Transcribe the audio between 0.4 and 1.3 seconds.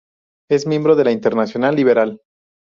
Es miembro de la